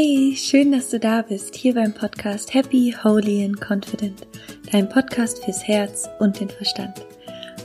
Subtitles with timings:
[0.00, 4.28] Hey, schön, dass du da bist, hier beim Podcast Happy, Holy and Confident,
[4.70, 7.04] dein Podcast fürs Herz und den Verstand.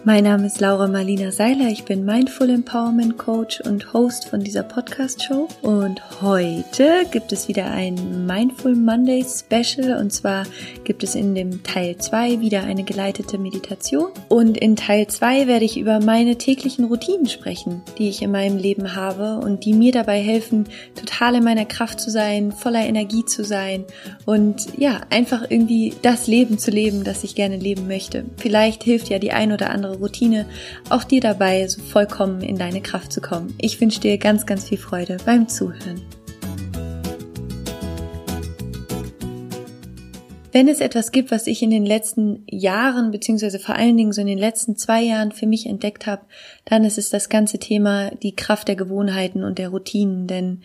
[0.05, 4.63] Mein Name ist Laura Marlina Seiler, ich bin Mindful Empowerment Coach und Host von dieser
[4.63, 5.47] Podcast-Show.
[5.61, 10.43] Und heute gibt es wieder ein Mindful Monday Special und zwar
[10.83, 14.11] gibt es in dem Teil 2 wieder eine geleitete Meditation.
[14.27, 18.57] Und in Teil 2 werde ich über meine täglichen Routinen sprechen, die ich in meinem
[18.57, 20.65] Leben habe und die mir dabei helfen,
[20.95, 23.85] total in meiner Kraft zu sein, voller Energie zu sein
[24.25, 28.25] und ja, einfach irgendwie das Leben zu leben, das ich gerne leben möchte.
[28.35, 30.45] Vielleicht hilft ja die ein oder andere Routine
[30.89, 33.53] auch dir dabei, so vollkommen in deine Kraft zu kommen.
[33.57, 36.01] Ich wünsche dir ganz, ganz viel Freude beim Zuhören.
[40.53, 44.21] Wenn es etwas gibt, was ich in den letzten Jahren, beziehungsweise vor allen Dingen so
[44.21, 46.21] in den letzten zwei Jahren für mich entdeckt habe,
[46.63, 50.27] dann ist es das ganze Thema die Kraft der Gewohnheiten und der Routinen.
[50.27, 50.61] Denn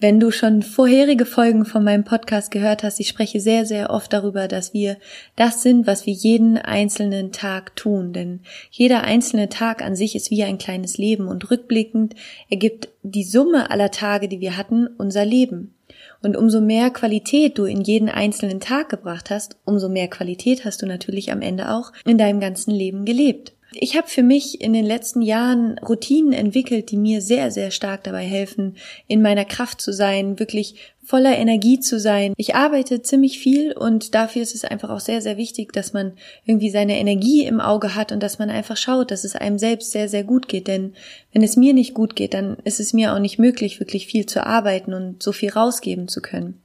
[0.00, 4.12] wenn du schon vorherige Folgen von meinem Podcast gehört hast, ich spreche sehr, sehr oft
[4.12, 4.96] darüber, dass wir
[5.34, 8.12] das sind, was wir jeden einzelnen Tag tun.
[8.12, 12.14] Denn jeder einzelne Tag an sich ist wie ein kleines Leben und rückblickend
[12.48, 15.74] ergibt die Summe aller Tage, die wir hatten, unser Leben.
[16.22, 20.80] Und umso mehr Qualität du in jeden einzelnen Tag gebracht hast, umso mehr Qualität hast
[20.80, 23.52] du natürlich am Ende auch in deinem ganzen Leben gelebt.
[23.72, 28.02] Ich habe für mich in den letzten Jahren Routinen entwickelt, die mir sehr, sehr stark
[28.04, 28.76] dabei helfen,
[29.08, 32.32] in meiner Kraft zu sein, wirklich voller Energie zu sein.
[32.38, 36.12] Ich arbeite ziemlich viel und dafür ist es einfach auch sehr, sehr wichtig, dass man
[36.46, 39.90] irgendwie seine Energie im Auge hat und dass man einfach schaut, dass es einem selbst
[39.90, 40.66] sehr, sehr gut geht.
[40.66, 40.94] Denn
[41.32, 44.24] wenn es mir nicht gut geht, dann ist es mir auch nicht möglich, wirklich viel
[44.24, 46.60] zu arbeiten und so viel rausgeben zu können.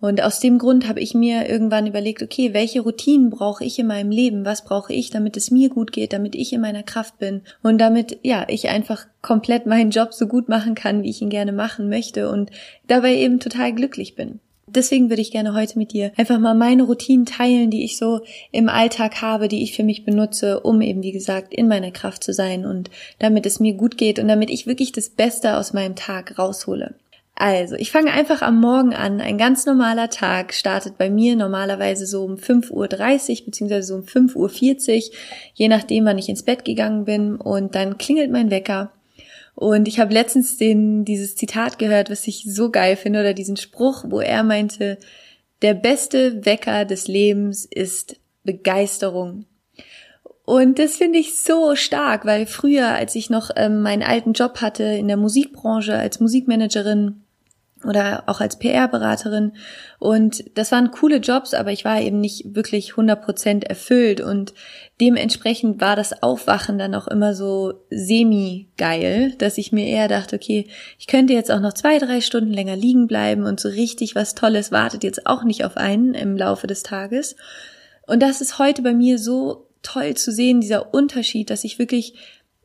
[0.00, 3.86] Und aus dem Grund habe ich mir irgendwann überlegt, okay, welche Routinen brauche ich in
[3.86, 4.44] meinem Leben?
[4.44, 7.78] Was brauche ich, damit es mir gut geht, damit ich in meiner Kraft bin und
[7.78, 11.52] damit, ja, ich einfach komplett meinen Job so gut machen kann, wie ich ihn gerne
[11.52, 12.50] machen möchte und
[12.86, 14.40] dabei eben total glücklich bin.
[14.68, 18.20] Deswegen würde ich gerne heute mit dir einfach mal meine Routinen teilen, die ich so
[18.50, 22.24] im Alltag habe, die ich für mich benutze, um eben, wie gesagt, in meiner Kraft
[22.24, 25.72] zu sein und damit es mir gut geht und damit ich wirklich das Beste aus
[25.72, 26.94] meinem Tag raushole.
[27.38, 29.20] Also, ich fange einfach am Morgen an.
[29.20, 32.70] Ein ganz normaler Tag startet bei mir normalerweise so um 5.30
[33.40, 35.14] Uhr beziehungsweise so um 5.40 Uhr,
[35.52, 37.36] je nachdem, wann ich ins Bett gegangen bin.
[37.36, 38.90] Und dann klingelt mein Wecker.
[39.54, 43.58] Und ich habe letztens den, dieses Zitat gehört, was ich so geil finde, oder diesen
[43.58, 44.96] Spruch, wo er meinte,
[45.60, 49.44] der beste Wecker des Lebens ist Begeisterung.
[50.46, 54.62] Und das finde ich so stark, weil früher, als ich noch ähm, meinen alten Job
[54.62, 57.24] hatte in der Musikbranche als Musikmanagerin,
[57.84, 59.52] oder auch als PR-Beraterin.
[59.98, 64.54] Und das waren coole Jobs, aber ich war eben nicht wirklich 100% erfüllt und
[65.00, 70.66] dementsprechend war das Aufwachen dann auch immer so semi-geil, dass ich mir eher dachte, okay,
[70.98, 74.34] ich könnte jetzt auch noch zwei, drei Stunden länger liegen bleiben und so richtig was
[74.34, 77.36] Tolles wartet jetzt auch nicht auf einen im Laufe des Tages.
[78.06, 82.14] Und das ist heute bei mir so toll zu sehen, dieser Unterschied, dass ich wirklich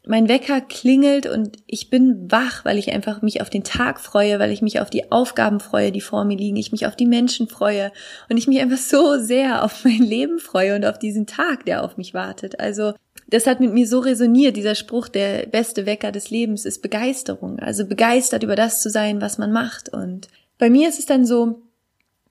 [0.06, 4.40] mein Wecker klingelt und ich bin wach, weil ich einfach mich auf den Tag freue,
[4.40, 7.06] weil ich mich auf die Aufgaben freue, die vor mir liegen, ich mich auf die
[7.06, 7.92] Menschen freue
[8.28, 11.84] und ich mich einfach so sehr auf mein Leben freue und auf diesen Tag, der
[11.84, 12.60] auf mich wartet.
[12.60, 12.94] Also
[13.28, 17.60] das hat mit mir so resoniert, dieser Spruch, der beste Wecker des Lebens ist Begeisterung.
[17.60, 19.90] Also begeistert über das zu sein, was man macht.
[19.90, 21.62] Und bei mir ist es dann so,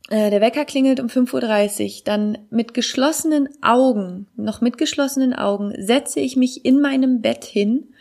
[0.09, 6.21] der Wecker klingelt um 5.30 Uhr, dann mit geschlossenen Augen, noch mit geschlossenen Augen, setze
[6.21, 7.93] ich mich in meinem Bett hin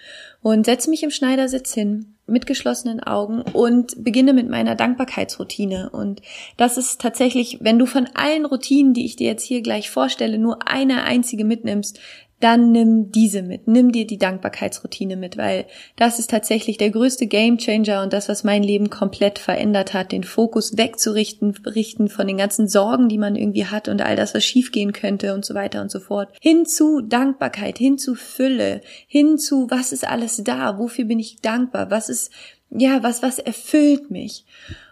[0.41, 5.89] und setze mich im Schneidersitz hin mit geschlossenen Augen und beginne mit meiner Dankbarkeitsroutine.
[5.89, 6.21] Und
[6.57, 10.37] das ist tatsächlich, wenn du von allen Routinen, die ich dir jetzt hier gleich vorstelle,
[10.37, 11.99] nur eine einzige mitnimmst,
[12.39, 15.66] dann nimm diese mit, nimm dir die Dankbarkeitsroutine mit, weil
[15.97, 20.23] das ist tatsächlich der größte Gamechanger und das, was mein Leben komplett verändert hat, den
[20.23, 24.45] Fokus wegzurichten, richten von den ganzen Sorgen, die man irgendwie hat und all das, was
[24.45, 29.38] schiefgehen könnte und so weiter und so fort, hin zu Dankbarkeit, hin zu Fülle, hin
[29.38, 32.31] zu, was ist alles da, wofür bin ich dankbar, was ist,
[32.69, 34.46] ja, was, was erfüllt mich.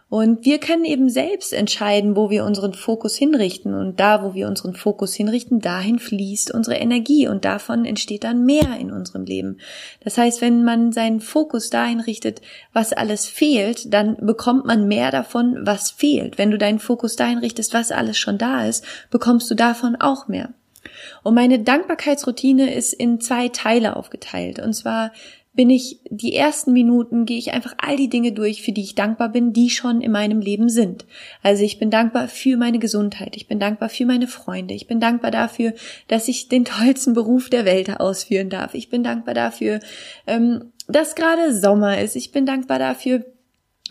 [0.09, 3.73] Und wir können eben selbst entscheiden, wo wir unseren Fokus hinrichten.
[3.73, 8.45] Und da, wo wir unseren Fokus hinrichten, dahin fließt unsere Energie und davon entsteht dann
[8.45, 9.59] mehr in unserem Leben.
[10.01, 15.11] Das heißt, wenn man seinen Fokus dahin richtet, was alles fehlt, dann bekommt man mehr
[15.11, 16.37] davon, was fehlt.
[16.37, 20.29] Wenn du deinen Fokus dahin richtest, was alles schon da ist, bekommst du davon auch
[20.29, 20.53] mehr.
[21.21, 24.59] Und meine Dankbarkeitsroutine ist in zwei Teile aufgeteilt.
[24.59, 25.11] Und zwar
[25.57, 28.93] bin ich die ersten Minuten, gehe ich einfach all die Dinge durch, für die ich
[28.93, 31.07] dankbar bin, die schon in meinem Leben sind.
[31.41, 34.99] Also ich bin dankbar für meine Gesundheit, ich bin dankbar für meine Freunde, ich bin
[34.99, 35.73] dankbar dafür,
[36.07, 38.75] dass ich den tollsten Beruf der Welt ausführen darf.
[38.75, 39.79] Ich bin dankbar dafür,
[40.27, 42.15] ähm, dass gerade Sommer ist.
[42.15, 43.25] Ich bin dankbar dafür,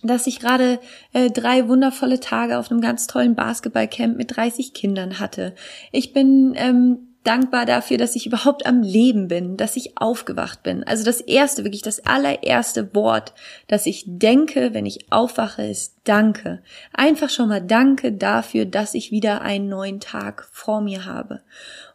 [0.05, 0.79] dass ich gerade
[1.13, 5.53] äh, drei wundervolle Tage auf einem ganz tollen Basketballcamp mit 30 Kindern hatte.
[5.91, 10.85] Ich bin ähm, dankbar dafür, dass ich überhaupt am Leben bin, dass ich aufgewacht bin.
[10.85, 13.35] Also das erste, wirklich das allererste Wort,
[13.69, 16.63] das ich denke, wenn ich aufwache, ist Danke.
[16.93, 21.41] Einfach schon mal Danke dafür, dass ich wieder einen neuen Tag vor mir habe.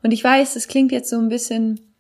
[0.04, 1.91] Und ich weiß, das klingt jetzt so ein bisschen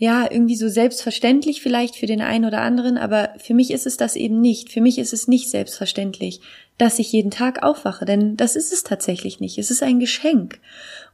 [0.00, 3.96] ja, irgendwie so selbstverständlich vielleicht für den einen oder anderen, aber für mich ist es
[3.96, 4.70] das eben nicht.
[4.70, 6.40] Für mich ist es nicht selbstverständlich,
[6.78, 9.58] dass ich jeden Tag aufwache, denn das ist es tatsächlich nicht.
[9.58, 10.60] Es ist ein Geschenk.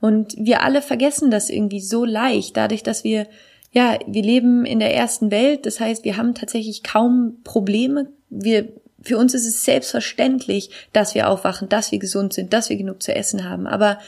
[0.02, 3.26] Und wir alle vergessen das irgendwie so leicht, dadurch, dass wir,
[3.72, 5.64] ja, wir leben in der ersten Welt.
[5.64, 8.08] Das heißt, wir haben tatsächlich kaum Probleme.
[8.28, 8.68] Wir,
[9.00, 13.02] für uns ist es selbstverständlich, dass wir aufwachen, dass wir gesund sind, dass wir genug
[13.02, 13.66] zu essen haben.
[13.66, 13.98] Aber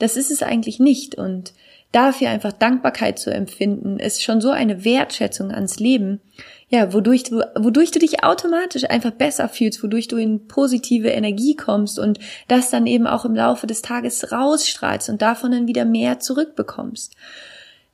[0.00, 1.14] das ist es eigentlich nicht.
[1.14, 1.52] Und
[1.94, 6.20] dafür einfach Dankbarkeit zu empfinden, ist schon so eine Wertschätzung ans Leben,
[6.68, 11.54] ja, wodurch du, wodurch du dich automatisch einfach besser fühlst, wodurch du in positive Energie
[11.54, 12.18] kommst und
[12.48, 17.14] das dann eben auch im Laufe des Tages rausstrahlst und davon dann wieder mehr zurückbekommst.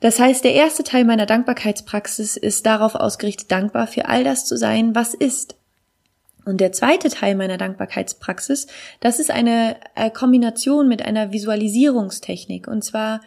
[0.00, 4.56] Das heißt, der erste Teil meiner Dankbarkeitspraxis ist darauf ausgerichtet, dankbar für all das zu
[4.56, 5.56] sein, was ist.
[6.46, 8.66] Und der zweite Teil meiner Dankbarkeitspraxis,
[9.00, 12.66] das ist eine äh, Kombination mit einer Visualisierungstechnik.
[12.66, 13.20] Und zwar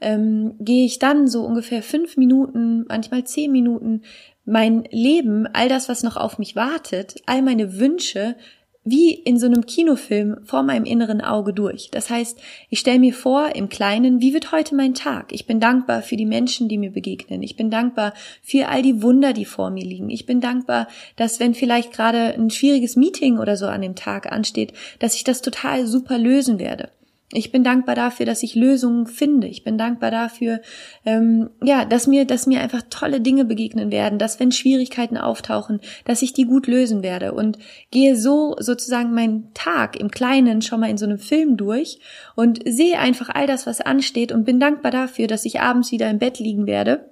[0.00, 4.02] ähm, gehe ich dann so ungefähr fünf Minuten, manchmal zehn Minuten
[4.44, 8.36] mein Leben, all das, was noch auf mich wartet, all meine Wünsche
[8.82, 11.90] wie in so einem Kinofilm vor meinem inneren Auge durch.
[11.90, 12.38] Das heißt,
[12.70, 15.32] ich stelle mir vor im Kleinen, wie wird heute mein Tag?
[15.32, 17.42] Ich bin dankbar für die Menschen, die mir begegnen.
[17.42, 20.08] Ich bin dankbar für all die Wunder, die vor mir liegen.
[20.08, 24.32] Ich bin dankbar, dass wenn vielleicht gerade ein schwieriges Meeting oder so an dem Tag
[24.32, 26.88] ansteht, dass ich das total super lösen werde.
[27.32, 29.46] Ich bin dankbar dafür, dass ich Lösungen finde.
[29.46, 30.60] Ich bin dankbar dafür,
[31.04, 35.80] ähm, ja, dass mir, dass mir einfach tolle Dinge begegnen werden, dass wenn Schwierigkeiten auftauchen,
[36.04, 37.56] dass ich die gut lösen werde und
[37.92, 42.00] gehe so sozusagen meinen Tag im Kleinen schon mal in so einem Film durch
[42.34, 46.10] und sehe einfach all das, was ansteht und bin dankbar dafür, dass ich abends wieder
[46.10, 47.09] im Bett liegen werde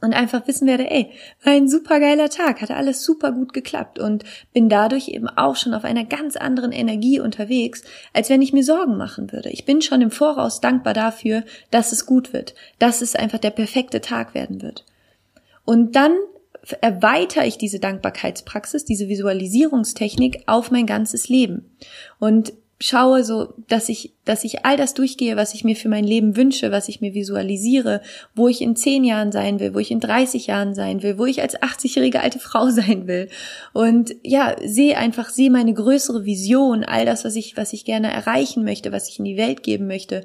[0.00, 1.10] und einfach wissen werde, ey,
[1.42, 5.56] war ein super geiler Tag, hatte alles super gut geklappt und bin dadurch eben auch
[5.56, 9.50] schon auf einer ganz anderen Energie unterwegs, als wenn ich mir Sorgen machen würde.
[9.50, 13.50] Ich bin schon im Voraus dankbar dafür, dass es gut wird, dass es einfach der
[13.50, 14.84] perfekte Tag werden wird.
[15.64, 16.16] Und dann
[16.80, 21.70] erweitere ich diese Dankbarkeitspraxis, diese Visualisierungstechnik auf mein ganzes Leben.
[22.18, 26.04] Und schaue so, dass ich, dass ich all das durchgehe, was ich mir für mein
[26.04, 28.00] Leben wünsche, was ich mir visualisiere,
[28.34, 31.26] wo ich in zehn Jahren sein will, wo ich in 30 Jahren sein will, wo
[31.26, 33.28] ich als 80-jährige alte Frau sein will.
[33.72, 38.12] Und ja, sehe einfach, sehe meine größere Vision, all das, was ich, was ich gerne
[38.12, 40.24] erreichen möchte, was ich in die Welt geben möchte.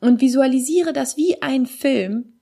[0.00, 2.32] Und visualisiere das wie ein Film,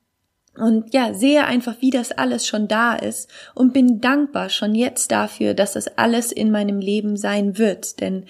[0.57, 5.13] und ja, sehe einfach, wie das alles schon da ist und bin dankbar schon jetzt
[5.13, 8.01] dafür, dass das alles in meinem Leben sein wird.
[8.01, 8.27] Denn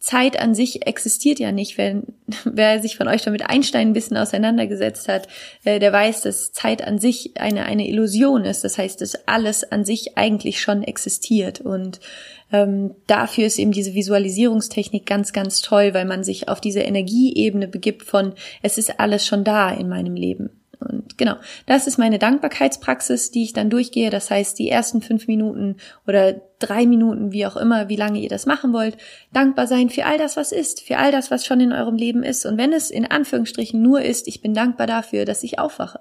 [0.00, 1.78] Zeit an sich existiert ja nicht.
[1.78, 2.02] Wenn,
[2.44, 5.28] wer sich von euch schon mit Einstein ein bisschen auseinandergesetzt hat,
[5.64, 8.64] äh, der weiß, dass Zeit an sich eine, eine Illusion ist.
[8.64, 11.60] Das heißt, dass alles an sich eigentlich schon existiert.
[11.60, 12.00] Und
[12.52, 17.68] ähm, dafür ist eben diese Visualisierungstechnik ganz, ganz toll, weil man sich auf diese Energieebene
[17.68, 20.50] begibt von, es ist alles schon da in meinem Leben.
[20.80, 21.36] Und genau,
[21.66, 24.10] das ist meine Dankbarkeitspraxis, die ich dann durchgehe.
[24.10, 25.76] Das heißt, die ersten fünf Minuten
[26.06, 28.96] oder drei Minuten, wie auch immer, wie lange ihr das machen wollt,
[29.32, 32.22] dankbar sein für all das, was ist, für all das, was schon in eurem Leben
[32.22, 32.46] ist.
[32.46, 36.00] Und wenn es in Anführungsstrichen nur ist, ich bin dankbar dafür, dass ich aufwache.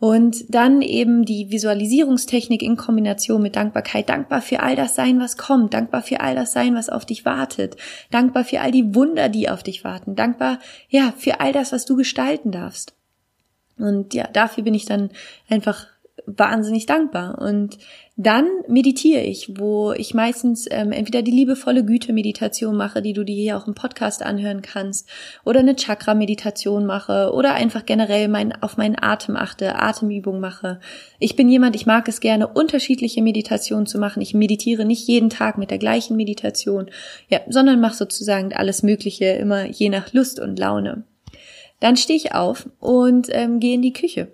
[0.00, 4.08] Und dann eben die Visualisierungstechnik in Kombination mit Dankbarkeit.
[4.08, 5.72] Dankbar für all das sein, was kommt.
[5.72, 7.76] Dankbar für all das sein, was auf dich wartet.
[8.10, 10.14] Dankbar für all die Wunder, die auf dich warten.
[10.16, 12.94] Dankbar, ja, für all das, was du gestalten darfst.
[13.78, 15.10] Und ja, dafür bin ich dann
[15.48, 15.86] einfach
[16.26, 17.38] wahnsinnig dankbar.
[17.38, 17.78] Und
[18.16, 23.34] dann meditiere ich, wo ich meistens ähm, entweder die liebevolle Güte-Meditation mache, die du dir
[23.34, 25.08] hier auch im Podcast anhören kannst,
[25.44, 30.80] oder eine Chakra-Meditation mache, oder einfach generell mein, auf meinen Atem achte, Atemübung mache.
[31.18, 34.22] Ich bin jemand, ich mag es gerne, unterschiedliche Meditationen zu machen.
[34.22, 36.86] Ich meditiere nicht jeden Tag mit der gleichen Meditation,
[37.28, 41.04] ja, sondern mache sozusagen alles Mögliche immer je nach Lust und Laune.
[41.80, 44.28] Dann stehe ich auf und ähm, gehe in die Küche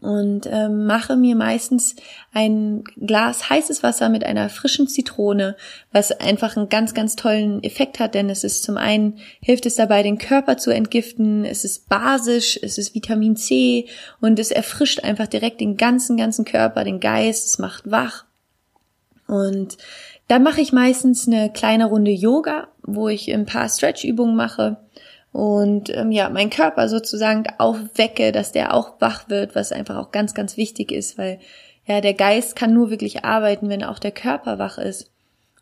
[0.00, 1.94] und ähm, mache mir meistens
[2.32, 5.56] ein Glas heißes Wasser mit einer frischen Zitrone,
[5.92, 9.74] was einfach einen ganz, ganz tollen Effekt hat, denn es ist zum einen hilft es
[9.74, 13.86] dabei, den Körper zu entgiften, es ist basisch, es ist Vitamin C
[14.20, 18.24] und es erfrischt einfach direkt den ganzen, ganzen Körper, den Geist, es macht wach.
[19.26, 19.76] Und
[20.28, 24.78] dann mache ich meistens eine kleine Runde Yoga, wo ich ein paar Stretch-Übungen mache
[25.32, 30.10] und ähm, ja, mein Körper sozusagen aufwecke, dass der auch wach wird, was einfach auch
[30.10, 31.38] ganz, ganz wichtig ist, weil
[31.86, 35.09] ja, der Geist kann nur wirklich arbeiten, wenn auch der Körper wach ist.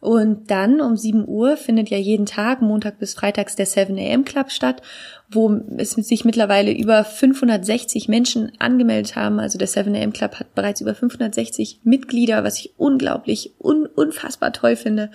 [0.00, 4.24] Und dann um 7 Uhr findet ja jeden Tag, Montag bis Freitags, der 7 AM
[4.24, 4.80] Club statt,
[5.28, 9.40] wo es sich mittlerweile über 560 Menschen angemeldet haben.
[9.40, 14.52] Also der 7 AM Club hat bereits über 560 Mitglieder, was ich unglaublich, un unfassbar
[14.52, 15.10] toll finde.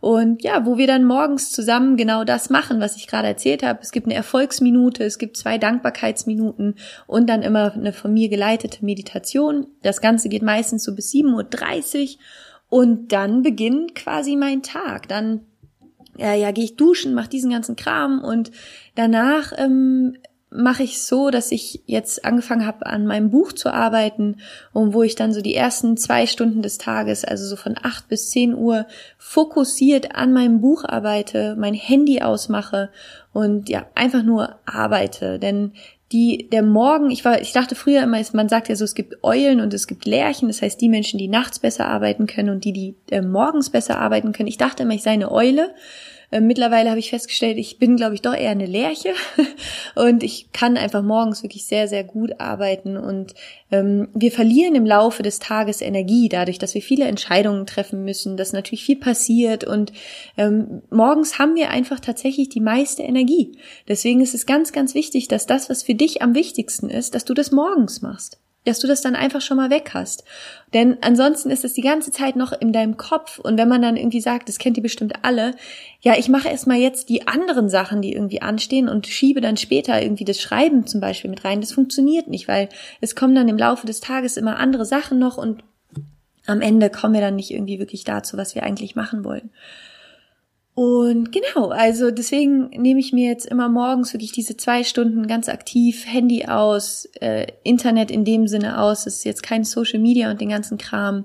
[0.00, 3.80] Und ja, wo wir dann morgens zusammen genau das machen, was ich gerade erzählt habe.
[3.82, 8.82] Es gibt eine Erfolgsminute, es gibt zwei Dankbarkeitsminuten und dann immer eine von mir geleitete
[8.82, 9.66] Meditation.
[9.82, 12.08] Das Ganze geht meistens so bis 7.30 Uhr.
[12.72, 15.06] Und dann beginnt quasi mein Tag.
[15.06, 15.42] Dann
[16.16, 18.50] ja, ja, gehe ich duschen, mache diesen ganzen Kram und
[18.94, 20.16] danach ähm,
[20.48, 24.38] mache ich so, dass ich jetzt angefangen habe, an meinem Buch zu arbeiten
[24.72, 28.08] und wo ich dann so die ersten zwei Stunden des Tages, also so von acht
[28.08, 28.86] bis zehn Uhr,
[29.18, 32.88] fokussiert an meinem Buch arbeite, mein Handy ausmache
[33.34, 35.38] und ja, einfach nur arbeite.
[35.38, 35.72] Denn
[36.12, 39.24] die, der Morgen, ich war, ich dachte früher immer, man sagt ja so, es gibt
[39.24, 42.64] Eulen und es gibt Lerchen, das heißt die Menschen, die nachts besser arbeiten können und
[42.64, 44.48] die, die äh, morgens besser arbeiten können.
[44.48, 45.74] Ich dachte immer, ich sei eine Eule
[46.40, 49.12] mittlerweile habe ich festgestellt, ich bin, glaube ich, doch eher eine Lerche.
[49.94, 52.96] Und ich kann einfach morgens wirklich sehr, sehr gut arbeiten.
[52.96, 53.34] Und
[53.70, 58.36] ähm, wir verlieren im Laufe des Tages Energie dadurch, dass wir viele Entscheidungen treffen müssen,
[58.36, 59.64] dass natürlich viel passiert.
[59.64, 59.92] Und
[60.36, 63.58] ähm, morgens haben wir einfach tatsächlich die meiste Energie.
[63.86, 67.24] Deswegen ist es ganz, ganz wichtig, dass das, was für dich am wichtigsten ist, dass
[67.24, 70.24] du das morgens machst dass du das dann einfach schon mal weg hast.
[70.72, 73.96] Denn ansonsten ist es die ganze Zeit noch in deinem Kopf und wenn man dann
[73.96, 75.54] irgendwie sagt, das kennt ihr bestimmt alle,
[76.00, 80.00] ja, ich mache erstmal jetzt die anderen Sachen, die irgendwie anstehen und schiebe dann später
[80.00, 81.60] irgendwie das Schreiben zum Beispiel mit rein.
[81.60, 82.68] Das funktioniert nicht, weil
[83.00, 85.62] es kommen dann im Laufe des Tages immer andere Sachen noch und
[86.46, 89.50] am Ende kommen wir dann nicht irgendwie wirklich dazu, was wir eigentlich machen wollen.
[90.74, 95.50] Und genau, also deswegen nehme ich mir jetzt immer morgens wirklich diese zwei Stunden ganz
[95.50, 100.30] aktiv, Handy aus, äh, Internet in dem Sinne aus, es ist jetzt kein Social Media
[100.30, 101.24] und den ganzen Kram.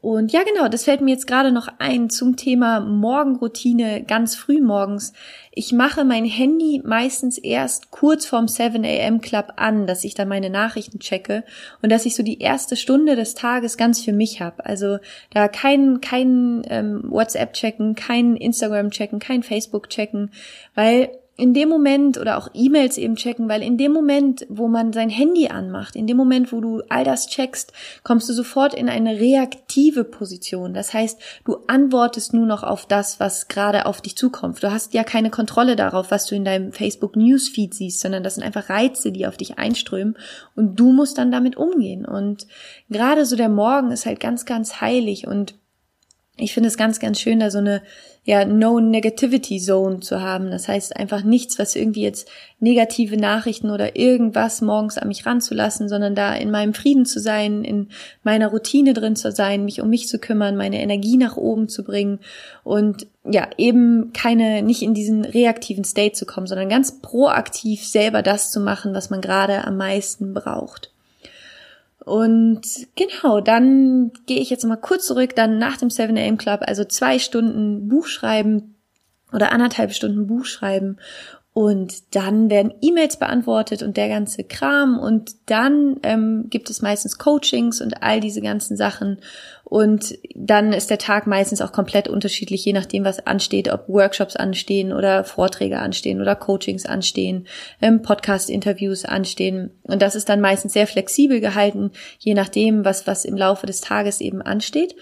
[0.00, 4.60] Und ja, genau, das fällt mir jetzt gerade noch ein zum Thema Morgenroutine ganz früh
[4.60, 5.12] morgens.
[5.50, 9.20] Ich mache mein Handy meistens erst kurz vorm 7 a.m.
[9.20, 11.42] Club an, dass ich dann meine Nachrichten checke
[11.82, 14.64] und dass ich so die erste Stunde des Tages ganz für mich habe.
[14.64, 14.98] Also
[15.30, 20.30] da kein, kein ähm, WhatsApp checken, kein Instagram checken, kein Facebook checken,
[20.76, 24.92] weil in dem Moment oder auch E-Mails eben checken, weil in dem Moment, wo man
[24.92, 28.88] sein Handy anmacht, in dem Moment, wo du all das checkst, kommst du sofort in
[28.88, 30.74] eine reaktive Position.
[30.74, 34.60] Das heißt, du antwortest nur noch auf das, was gerade auf dich zukommt.
[34.64, 38.34] Du hast ja keine Kontrolle darauf, was du in deinem Facebook Newsfeed siehst, sondern das
[38.34, 40.16] sind einfach Reize, die auf dich einströmen
[40.56, 42.04] und du musst dann damit umgehen.
[42.04, 42.48] Und
[42.90, 45.54] gerade so der Morgen ist halt ganz, ganz heilig und
[46.38, 47.82] ich finde es ganz, ganz schön, da so eine
[48.24, 50.50] ja, No Negativity Zone zu haben.
[50.50, 52.28] Das heißt einfach nichts, was irgendwie jetzt
[52.60, 57.64] negative Nachrichten oder irgendwas morgens an mich ranzulassen, sondern da in meinem Frieden zu sein,
[57.64, 57.88] in
[58.22, 61.84] meiner Routine drin zu sein, mich um mich zu kümmern, meine Energie nach oben zu
[61.84, 62.20] bringen
[62.64, 68.22] und ja, eben keine, nicht in diesen reaktiven State zu kommen, sondern ganz proaktiv selber
[68.22, 70.92] das zu machen, was man gerade am meisten braucht.
[72.04, 72.62] Und
[72.96, 76.84] genau, dann gehe ich jetzt mal kurz zurück, dann nach dem 7 AM Club, also
[76.84, 78.76] zwei Stunden Buch schreiben
[79.32, 80.98] oder anderthalb Stunden Buch schreiben
[81.58, 84.96] und dann werden E-Mails beantwortet und der ganze Kram.
[84.96, 89.18] Und dann ähm, gibt es meistens Coachings und all diese ganzen Sachen.
[89.68, 94.34] Und dann ist der Tag meistens auch komplett unterschiedlich, je nachdem, was ansteht, ob Workshops
[94.34, 97.46] anstehen oder Vorträge anstehen oder Coachings anstehen,
[97.82, 99.70] ähm, Podcast-Interviews anstehen.
[99.82, 103.82] Und das ist dann meistens sehr flexibel gehalten, je nachdem, was, was im Laufe des
[103.82, 104.96] Tages eben ansteht.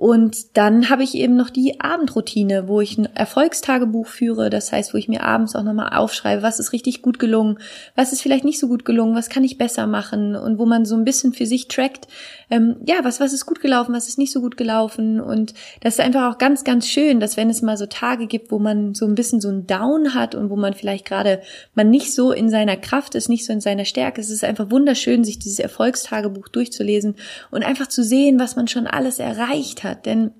[0.00, 4.48] Und dann habe ich eben noch die Abendroutine, wo ich ein Erfolgstagebuch führe.
[4.48, 7.58] Das heißt, wo ich mir abends auch nochmal aufschreibe, was ist richtig gut gelungen,
[7.96, 10.86] was ist vielleicht nicht so gut gelungen, was kann ich besser machen und wo man
[10.86, 12.08] so ein bisschen für sich trackt,
[12.50, 15.20] ähm, ja, was, was ist gut gelaufen, was ist nicht so gut gelaufen.
[15.20, 18.50] Und das ist einfach auch ganz, ganz schön, dass wenn es mal so Tage gibt,
[18.50, 21.40] wo man so ein bisschen so ein Down hat und wo man vielleicht gerade
[21.74, 24.70] man nicht so in seiner Kraft ist, nicht so in seiner Stärke, es ist einfach
[24.70, 27.14] wunderschön, sich dieses Erfolgstagebuch durchzulesen
[27.52, 30.04] und einfach zu sehen, was man schon alles erreicht hat.
[30.04, 30.32] Denn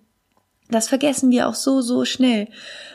[0.68, 2.48] das vergessen wir auch so, so schnell.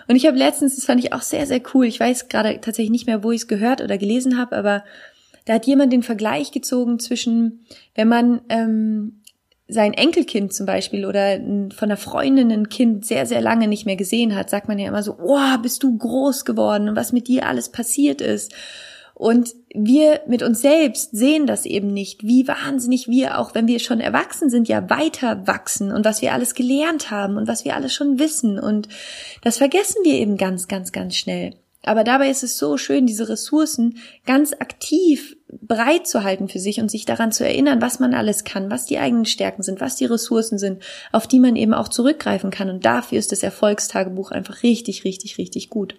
[0.07, 2.91] Und ich habe letztens, das fand ich auch sehr, sehr cool, ich weiß gerade tatsächlich
[2.91, 4.83] nicht mehr, wo ich es gehört oder gelesen habe, aber
[5.45, 9.21] da hat jemand den Vergleich gezogen zwischen, wenn man ähm,
[9.67, 13.95] sein Enkelkind zum Beispiel oder von einer Freundin ein Kind sehr, sehr lange nicht mehr
[13.95, 17.27] gesehen hat, sagt man ja immer so, oh, bist du groß geworden und was mit
[17.27, 18.53] dir alles passiert ist.
[19.15, 23.79] Und wir mit uns selbst sehen das eben nicht, wie wahnsinnig wir auch, wenn wir
[23.79, 27.75] schon erwachsen sind, ja weiter wachsen und was wir alles gelernt haben und was wir
[27.75, 28.59] alles schon wissen.
[28.59, 28.89] Und
[29.41, 31.53] das vergessen wir eben ganz, ganz, ganz schnell.
[31.83, 36.79] Aber dabei ist es so schön, diese Ressourcen ganz aktiv bereit zu halten für sich
[36.79, 39.95] und sich daran zu erinnern, was man alles kann, was die eigenen Stärken sind, was
[39.95, 42.69] die Ressourcen sind, auf die man eben auch zurückgreifen kann.
[42.69, 45.95] Und dafür ist das Erfolgstagebuch einfach richtig, richtig, richtig gut.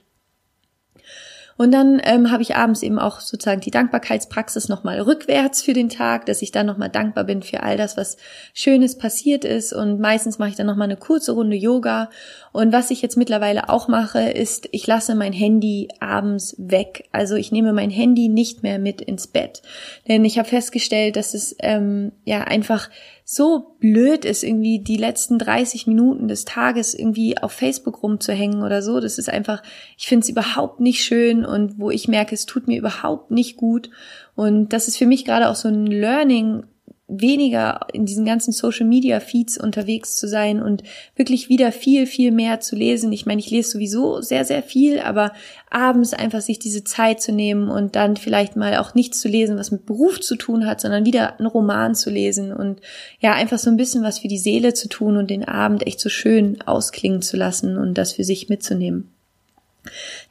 [1.57, 5.89] Und dann ähm, habe ich abends eben auch sozusagen die Dankbarkeitspraxis nochmal rückwärts für den
[5.89, 8.17] Tag, dass ich dann nochmal dankbar bin für all das, was
[8.53, 9.73] Schönes passiert ist.
[9.73, 12.11] Und meistens mache ich dann nochmal eine kurze Runde Yoga.
[12.53, 17.09] Und was ich jetzt mittlerweile auch mache, ist, ich lasse mein Handy abends weg.
[17.13, 19.63] Also ich nehme mein Handy nicht mehr mit ins Bett.
[20.09, 22.91] Denn ich habe festgestellt, dass es ähm, ja einfach
[23.28, 28.83] so blöd ist, irgendwie die letzten 30 Minuten des Tages irgendwie auf Facebook rumzuhängen oder
[28.83, 29.00] so.
[29.00, 29.64] Das ist einfach,
[29.99, 33.56] ich finde es überhaupt nicht schön und wo ich merke, es tut mir überhaupt nicht
[33.56, 33.90] gut.
[34.37, 36.66] Und das ist für mich gerade auch so ein Learning,
[37.09, 40.83] weniger in diesen ganzen Social Media Feeds unterwegs zu sein und
[41.15, 43.13] wirklich wieder viel, viel mehr zu lesen.
[43.13, 45.33] Ich meine, ich lese sowieso sehr, sehr viel, aber
[45.71, 49.57] abends einfach sich diese Zeit zu nehmen und dann vielleicht mal auch nichts zu lesen,
[49.57, 52.81] was mit Beruf zu tun hat, sondern wieder einen Roman zu lesen und
[53.21, 56.01] ja, einfach so ein bisschen was für die Seele zu tun und den Abend echt
[56.01, 59.13] so schön ausklingen zu lassen und das für sich mitzunehmen.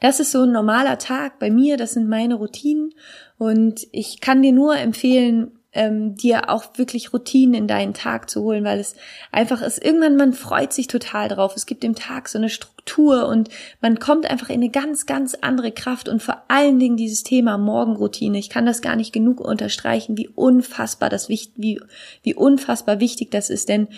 [0.00, 2.92] Das ist so ein normaler Tag bei mir, das sind meine Routinen
[3.38, 8.42] und ich kann dir nur empfehlen, ähm, dir auch wirklich Routinen in deinen Tag zu
[8.42, 8.96] holen, weil es
[9.30, 11.54] einfach ist, irgendwann man freut sich total drauf.
[11.54, 15.36] Es gibt im Tag so eine Struktur und man kommt einfach in eine ganz, ganz
[15.40, 18.38] andere Kraft und vor allen Dingen dieses Thema Morgenroutine.
[18.38, 21.80] Ich kann das gar nicht genug unterstreichen, wie unfassbar das wichtig, wie,
[22.22, 23.88] wie unfassbar wichtig das ist, denn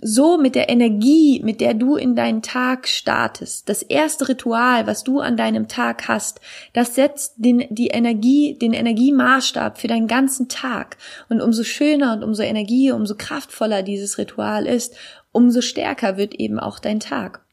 [0.00, 5.04] so mit der Energie, mit der du in deinen Tag startest, das erste Ritual, was
[5.04, 6.40] du an deinem Tag hast,
[6.72, 10.96] das setzt den, die Energie, den Energiemaßstab für deinen ganzen Tag.
[11.28, 14.96] Und umso schöner und umso Energie, umso kraftvoller dieses Ritual ist,
[15.30, 17.44] umso stärker wird eben auch dein Tag.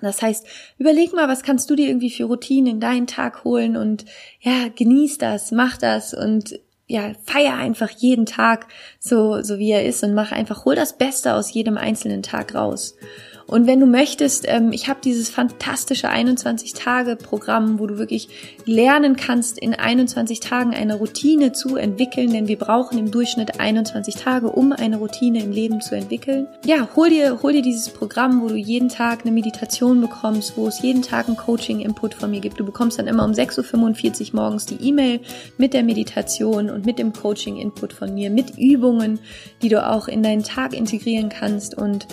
[0.00, 0.46] Das heißt,
[0.78, 4.04] überleg mal, was kannst du dir irgendwie für Routinen in deinen Tag holen und
[4.40, 6.58] ja, genieß das, mach das und
[6.88, 8.66] ja, feier einfach jeden Tag
[8.98, 12.54] so, so wie er ist und mach einfach, hol das Beste aus jedem einzelnen Tag
[12.54, 12.96] raus.
[13.48, 18.28] Und wenn du möchtest, ähm, ich habe dieses fantastische 21-Tage-Programm, wo du wirklich
[18.66, 24.16] lernen kannst, in 21 Tagen eine Routine zu entwickeln, denn wir brauchen im Durchschnitt 21
[24.16, 26.46] Tage, um eine Routine im Leben zu entwickeln.
[26.66, 30.68] Ja, hol dir, hol dir dieses Programm, wo du jeden Tag eine Meditation bekommst, wo
[30.68, 32.60] es jeden Tag ein Coaching-Input von mir gibt.
[32.60, 35.20] Du bekommst dann immer um 6.45 Uhr morgens die E-Mail
[35.56, 39.20] mit der Meditation und mit dem Coaching-Input von mir, mit Übungen,
[39.62, 42.06] die du auch in deinen Tag integrieren kannst und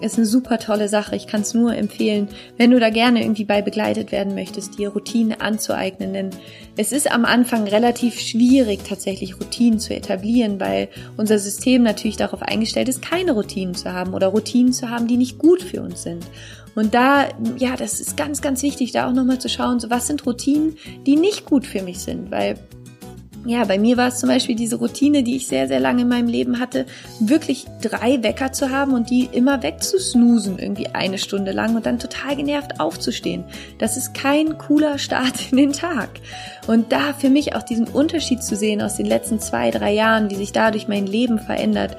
[0.00, 1.16] ist eine super tolle Sache.
[1.16, 4.90] Ich kann es nur empfehlen, wenn du da gerne irgendwie bei begleitet werden möchtest, dir
[4.90, 6.12] Routinen anzueignen.
[6.12, 6.30] Denn
[6.76, 12.42] es ist am Anfang relativ schwierig, tatsächlich Routinen zu etablieren, weil unser System natürlich darauf
[12.42, 16.02] eingestellt ist, keine Routinen zu haben oder Routinen zu haben, die nicht gut für uns
[16.02, 16.24] sind.
[16.74, 20.06] Und da, ja, das ist ganz, ganz wichtig, da auch nochmal zu schauen, so was
[20.06, 22.54] sind Routinen, die nicht gut für mich sind, weil
[23.46, 26.08] ja, bei mir war es zum Beispiel diese Routine, die ich sehr, sehr lange in
[26.08, 26.84] meinem Leben hatte,
[27.20, 31.98] wirklich drei Wecker zu haben und die immer wegzusnoosen, irgendwie eine Stunde lang und dann
[31.98, 33.44] total genervt aufzustehen.
[33.78, 36.10] Das ist kein cooler Start in den Tag.
[36.66, 40.30] Und da für mich auch diesen Unterschied zu sehen aus den letzten zwei, drei Jahren,
[40.30, 41.96] wie sich dadurch mein Leben verändert,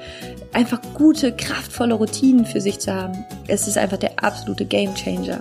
[0.52, 5.40] einfach gute, kraftvolle Routinen für sich zu haben, es ist einfach der absolute Gamechanger.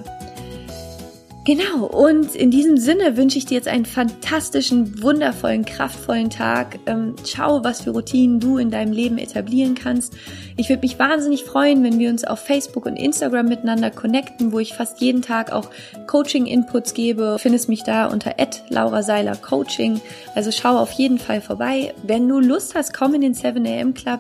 [1.44, 6.78] Genau, und in diesem Sinne wünsche ich dir jetzt einen fantastischen, wundervollen, kraftvollen Tag.
[6.86, 10.14] Ähm, schau, was für Routinen du in deinem Leben etablieren kannst.
[10.56, 14.60] Ich würde mich wahnsinnig freuen, wenn wir uns auf Facebook und Instagram miteinander connecten, wo
[14.60, 15.72] ich fast jeden Tag auch
[16.06, 17.24] Coaching-Inputs gebe.
[17.24, 18.36] Du findest mich da unter
[18.70, 20.00] Laura Seiler Coaching.
[20.36, 21.96] Also schau auf jeden Fall vorbei.
[22.04, 24.20] Wenn du Lust hast, komm in den 7am Club.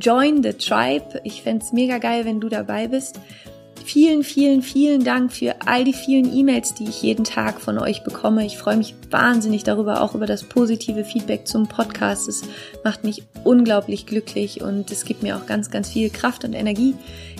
[0.00, 1.20] Join the Tribe.
[1.22, 3.20] Ich fände mega geil, wenn du dabei bist.
[3.86, 8.02] Vielen, vielen, vielen Dank für all die vielen E-Mails, die ich jeden Tag von euch
[8.02, 8.44] bekomme.
[8.44, 12.26] Ich freue mich wahnsinnig darüber, auch über das positive Feedback zum Podcast.
[12.26, 12.42] Es
[12.82, 16.94] macht mich unglaublich glücklich und es gibt mir auch ganz, ganz viel Kraft und Energie,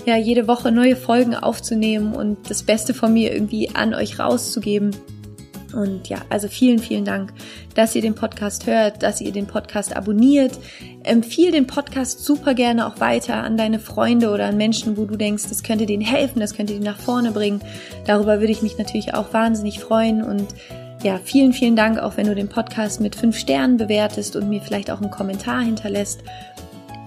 [0.07, 4.93] ja, jede Woche neue Folgen aufzunehmen und das Beste von mir irgendwie an euch rauszugeben.
[5.77, 7.33] Und ja, also vielen, vielen Dank,
[7.75, 10.59] dass ihr den Podcast hört, dass ihr den Podcast abonniert.
[11.03, 15.17] Empfiehl den Podcast super gerne auch weiter an deine Freunde oder an Menschen, wo du
[15.17, 17.61] denkst, das könnte denen helfen, das könnte die nach vorne bringen.
[18.07, 20.47] Darüber würde ich mich natürlich auch wahnsinnig freuen und
[21.03, 24.61] ja, vielen, vielen Dank auch, wenn du den Podcast mit fünf Sternen bewertest und mir
[24.61, 26.23] vielleicht auch einen Kommentar hinterlässt.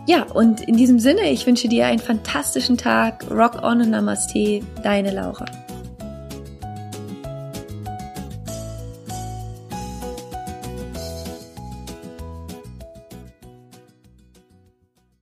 [0.07, 3.29] Ja, und in diesem Sinne, ich wünsche dir einen fantastischen Tag.
[3.29, 5.45] Rock on und Namaste, deine Laura.